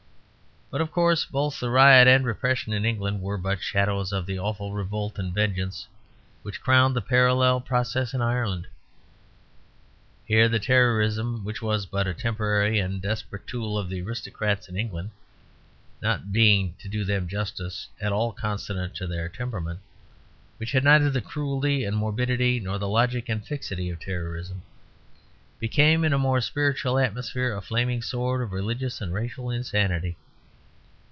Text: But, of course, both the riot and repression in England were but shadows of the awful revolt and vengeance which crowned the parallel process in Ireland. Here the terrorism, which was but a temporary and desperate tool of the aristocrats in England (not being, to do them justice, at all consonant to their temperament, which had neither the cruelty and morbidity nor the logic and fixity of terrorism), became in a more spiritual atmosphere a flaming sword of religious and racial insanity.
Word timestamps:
But, 0.73 0.79
of 0.79 0.89
course, 0.89 1.25
both 1.25 1.59
the 1.59 1.69
riot 1.69 2.07
and 2.07 2.23
repression 2.25 2.71
in 2.71 2.85
England 2.85 3.19
were 3.21 3.37
but 3.37 3.61
shadows 3.61 4.13
of 4.13 4.25
the 4.25 4.39
awful 4.39 4.71
revolt 4.71 5.19
and 5.19 5.33
vengeance 5.33 5.85
which 6.43 6.61
crowned 6.61 6.95
the 6.95 7.01
parallel 7.01 7.59
process 7.59 8.13
in 8.13 8.21
Ireland. 8.21 8.67
Here 10.25 10.47
the 10.47 10.59
terrorism, 10.59 11.43
which 11.43 11.61
was 11.61 11.85
but 11.85 12.07
a 12.07 12.13
temporary 12.13 12.79
and 12.79 13.01
desperate 13.01 13.45
tool 13.47 13.77
of 13.77 13.89
the 13.89 14.01
aristocrats 14.01 14.69
in 14.69 14.77
England 14.77 15.09
(not 16.01 16.31
being, 16.31 16.73
to 16.79 16.87
do 16.87 17.03
them 17.03 17.27
justice, 17.27 17.89
at 17.99 18.13
all 18.13 18.31
consonant 18.31 18.95
to 18.95 19.07
their 19.07 19.27
temperament, 19.27 19.81
which 20.55 20.71
had 20.71 20.85
neither 20.85 21.09
the 21.09 21.19
cruelty 21.19 21.83
and 21.83 21.97
morbidity 21.97 22.61
nor 22.61 22.77
the 22.77 22.87
logic 22.87 23.27
and 23.27 23.45
fixity 23.45 23.89
of 23.89 23.99
terrorism), 23.99 24.61
became 25.59 26.05
in 26.05 26.13
a 26.13 26.17
more 26.17 26.39
spiritual 26.39 26.97
atmosphere 26.97 27.53
a 27.53 27.61
flaming 27.61 28.01
sword 28.01 28.41
of 28.41 28.53
religious 28.53 29.01
and 29.01 29.13
racial 29.13 29.49
insanity. 29.49 30.15